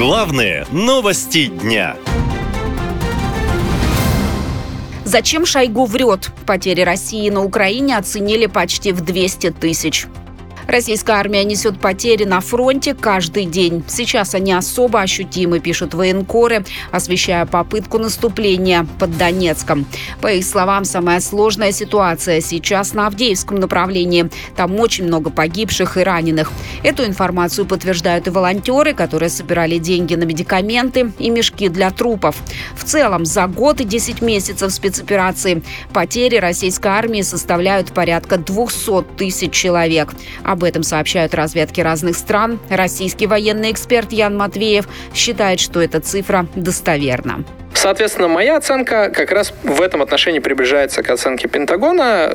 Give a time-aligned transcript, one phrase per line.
[0.00, 1.94] Главные новости дня.
[5.04, 6.30] Зачем Шойгу врет?
[6.46, 10.06] Потери России на Украине оценили почти в 200 тысяч.
[10.70, 13.82] Российская армия несет потери на фронте каждый день.
[13.88, 19.84] Сейчас они особо ощутимы, пишут военкоры, освещая попытку наступления под Донецком.
[20.20, 24.30] По их словам, самая сложная ситуация сейчас на Авдеевском направлении.
[24.54, 26.52] Там очень много погибших и раненых.
[26.84, 32.36] Эту информацию подтверждают и волонтеры, которые собирали деньги на медикаменты и мешки для трупов.
[32.76, 39.50] В целом, за год и 10 месяцев спецоперации потери российской армии составляют порядка 200 тысяч
[39.50, 40.14] человек.
[40.44, 42.60] Об об этом сообщают разведки разных стран.
[42.68, 47.44] Российский военный эксперт Ян Матвеев считает, что эта цифра достоверна.
[47.72, 52.30] Соответственно, моя оценка как раз в этом отношении приближается к оценке Пентагона.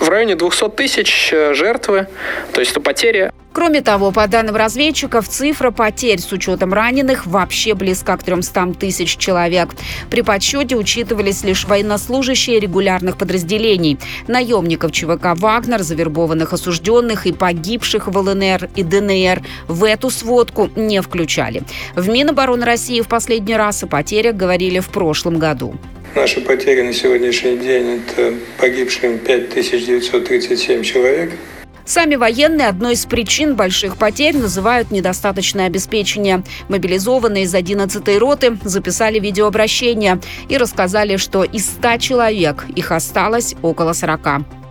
[0.00, 2.08] В районе 200 тысяч э, жертвы,
[2.52, 3.30] то есть это потери.
[3.58, 9.16] Кроме того, по данным разведчиков, цифра потерь с учетом раненых вообще близка к 300 тысяч
[9.16, 9.70] человек.
[10.08, 18.16] При подсчете учитывались лишь военнослужащие регулярных подразделений, наемников ЧВК «Вагнер», завербованных осужденных и погибших в
[18.16, 21.64] ЛНР и ДНР в эту сводку не включали.
[21.96, 25.74] В Минобороны России в последний раз о потерях говорили в прошлом году.
[26.14, 31.32] Наши потери на сегодняшний день– это погибшим 5937 человек–
[31.88, 36.42] Сами военные одной из причин больших потерь называют недостаточное обеспечение.
[36.68, 43.94] Мобилизованные из 11-й роты записали видеообращение и рассказали, что из 100 человек их осталось около
[43.94, 44.20] 40.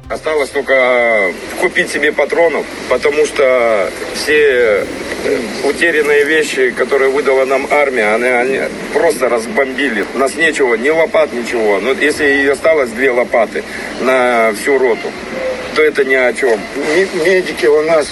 [0.09, 4.85] Осталось только купить себе патронов, потому что все э,
[5.67, 8.59] утерянные вещи, которые выдала нам армия, они, они
[8.93, 10.05] просто разбомбили.
[10.13, 11.79] У нас нечего, ни лопат, ничего.
[11.79, 13.63] Но если и осталось две лопаты
[14.01, 15.11] на всю роту,
[15.77, 16.59] то это ни о чем.
[17.23, 18.07] Медики у нас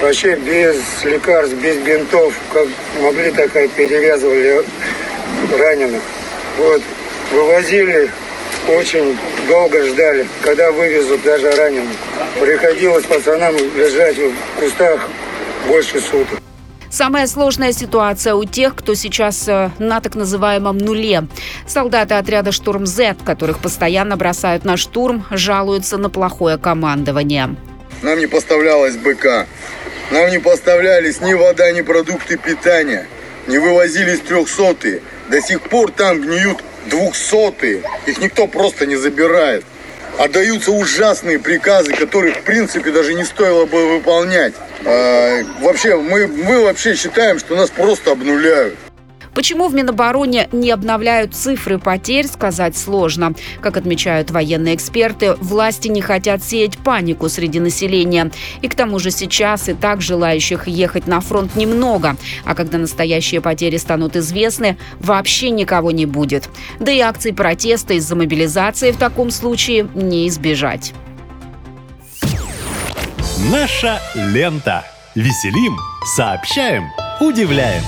[0.00, 2.66] вообще без лекарств, без бинтов, как
[3.02, 4.64] могли, так и перевязывали
[5.58, 6.00] раненых.
[6.56, 6.80] Вот,
[7.30, 8.10] вывозили,
[8.68, 11.94] очень долго ждали, когда вывезут даже раненых.
[12.40, 15.10] Приходилось пацанам лежать в кустах
[15.68, 16.38] больше суток.
[16.98, 21.28] Самая сложная ситуация у тех, кто сейчас э, на так называемом нуле.
[21.64, 27.54] Солдаты отряда «Штурм Z», которых постоянно бросают на штурм, жалуются на плохое командование.
[28.02, 29.46] Нам не поставлялась БК.
[30.10, 33.06] Нам не поставлялись ни вода, ни продукты питания.
[33.46, 35.00] Не вывозились трехсотые.
[35.30, 37.84] До сих пор там гниют двухсотые.
[38.06, 39.64] Их никто просто не забирает.
[40.18, 44.52] Отдаются ужасные приказы, которых в принципе даже не стоило бы выполнять.
[44.84, 48.74] А, вообще, мы, мы вообще считаем, что нас просто обнуляют.
[49.38, 53.34] Почему в Минобороне не обновляют цифры потерь, сказать сложно.
[53.60, 58.32] Как отмечают военные эксперты, власти не хотят сеять панику среди населения.
[58.62, 62.16] И к тому же сейчас и так желающих ехать на фронт немного.
[62.44, 66.48] А когда настоящие потери станут известны, вообще никого не будет.
[66.80, 70.92] Да и акций протеста из-за мобилизации в таком случае не избежать.
[73.52, 74.84] Наша лента.
[75.14, 75.78] Веселим,
[76.16, 76.88] сообщаем,
[77.20, 77.84] удивляем.